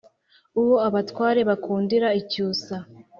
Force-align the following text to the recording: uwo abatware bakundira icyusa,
uwo 0.59 0.75
abatware 0.87 1.41
bakundira 1.49 2.07
icyusa, 2.21 2.75